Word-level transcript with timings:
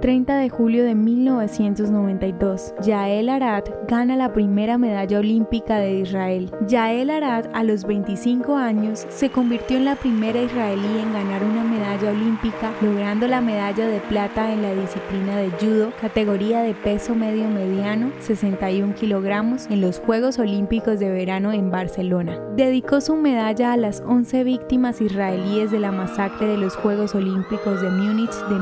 30 0.00 0.36
de 0.36 0.48
julio 0.48 0.84
de 0.84 0.94
1992, 0.94 2.74
Yael 2.82 3.28
Arad 3.28 3.64
gana 3.88 4.16
la 4.16 4.32
primera 4.32 4.78
medalla 4.78 5.18
olímpica 5.18 5.78
de 5.78 6.00
Israel. 6.00 6.50
Yael 6.68 7.10
Arad, 7.10 7.46
a 7.52 7.64
los 7.64 7.84
25 7.84 8.56
años, 8.56 9.06
se 9.08 9.30
convirtió 9.30 9.76
en 9.76 9.86
la 9.86 9.96
primera 9.96 10.40
israelí 10.40 10.98
en 11.00 11.12
ganar 11.12 11.42
una 11.42 11.64
medalla 11.64 12.10
olímpica, 12.10 12.72
logrando 12.80 13.26
la 13.26 13.40
medalla 13.40 13.88
de 13.88 14.00
plata 14.00 14.52
en 14.52 14.62
la 14.62 14.74
disciplina 14.74 15.36
de 15.36 15.50
judo, 15.52 15.92
categoría 16.00 16.60
de 16.62 16.74
peso 16.74 17.14
medio 17.16 17.48
mediano, 17.48 18.12
61 18.20 18.94
kilogramos, 18.94 19.66
en 19.68 19.80
los 19.80 19.98
Juegos 19.98 20.38
Olímpicos 20.38 21.00
de 21.00 21.10
Verano 21.10 21.52
en 21.52 21.70
Barcelona. 21.70 22.38
Dedicó 22.56 23.00
su 23.00 23.16
medalla 23.16 23.72
a 23.72 23.76
las 23.76 24.02
11 24.06 24.44
víctimas 24.44 25.00
israelíes 25.00 25.70
de 25.70 25.80
la 25.80 25.90
masacre 25.90 26.46
de 26.46 26.56
los 26.56 26.76
Juegos 26.76 27.14
Olímpicos 27.14 27.80
de 27.80 27.90
Múnich 27.90 28.34
de 28.48 28.58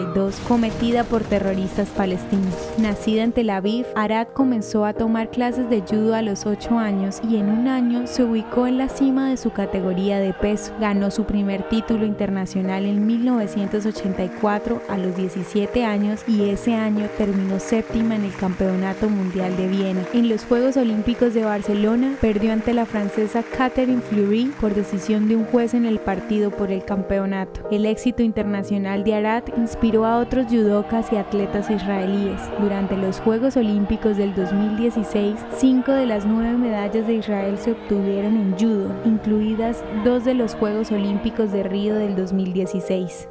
1972 0.00 0.40
cometida 0.48 1.04
por 1.04 1.22
terroristas 1.22 1.88
palestinos. 1.88 2.54
Nacida 2.78 3.22
en 3.22 3.32
Tel 3.32 3.50
Aviv, 3.50 3.86
Arad 3.94 4.28
comenzó 4.28 4.84
a 4.84 4.94
tomar 4.94 5.30
clases 5.30 5.68
de 5.68 5.82
judo 5.82 6.14
a 6.14 6.22
los 6.22 6.46
8 6.46 6.78
años 6.78 7.20
y 7.28 7.36
en 7.36 7.50
un 7.50 7.68
año 7.68 8.06
se 8.06 8.24
ubicó 8.24 8.66
en 8.66 8.78
la 8.78 8.88
cima 8.88 9.30
de 9.30 9.36
su 9.36 9.50
categoría 9.50 10.18
de 10.18 10.32
peso. 10.32 10.72
Ganó 10.80 11.10
su 11.10 11.24
primer 11.24 11.68
título 11.68 12.06
internacional 12.06 12.84
en 12.84 13.06
1984 13.06 14.82
a 14.88 14.98
los 14.98 15.16
17 15.16 15.84
años 15.84 16.20
y 16.26 16.48
ese 16.48 16.74
año 16.74 17.06
terminó 17.16 17.60
séptima 17.60 18.16
en 18.16 18.24
el 18.24 18.34
Campeonato 18.34 19.08
Mundial 19.08 19.56
de 19.56 19.68
Viena. 19.68 20.02
En 20.12 20.28
los 20.28 20.44
Juegos 20.44 20.76
Olímpicos 20.76 21.34
de 21.34 21.44
Barcelona 21.44 22.14
perdió 22.20 22.52
ante 22.52 22.74
la 22.74 22.86
francesa 22.86 23.42
Catherine 23.42 24.02
Fleury 24.02 24.52
por 24.60 24.74
decisión 24.74 25.28
de 25.28 25.36
un 25.36 25.44
juez 25.44 25.74
en 25.74 25.84
el 25.84 25.98
partido 25.98 26.50
por 26.50 26.70
el 26.70 26.84
campeonato. 26.84 27.68
El 27.70 27.86
éxito 27.86 28.22
internacional 28.22 29.04
de 29.04 29.14
Arad 29.14 29.44
inspiró 29.90 30.06
a 30.06 30.18
otros 30.18 30.46
judokas 30.46 31.12
y 31.12 31.16
atletas 31.16 31.68
israelíes. 31.68 32.40
Durante 32.60 32.96
los 32.96 33.18
Juegos 33.18 33.56
Olímpicos 33.56 34.16
del 34.16 34.32
2016, 34.36 35.34
cinco 35.56 35.90
de 35.90 36.06
las 36.06 36.24
nueve 36.24 36.56
medallas 36.56 37.08
de 37.08 37.14
Israel 37.14 37.58
se 37.58 37.72
obtuvieron 37.72 38.36
en 38.36 38.56
judo, 38.56 38.94
incluidas 39.04 39.82
dos 40.04 40.24
de 40.24 40.34
los 40.34 40.54
Juegos 40.54 40.92
Olímpicos 40.92 41.50
de 41.50 41.64
Río 41.64 41.96
del 41.96 42.14
2016. 42.14 43.28